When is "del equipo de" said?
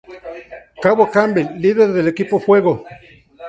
1.93-2.45